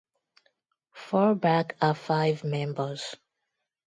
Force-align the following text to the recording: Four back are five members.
Four 0.95 1.35
back 1.35 1.77
are 1.79 1.93
five 1.93 2.43
members. 2.43 3.15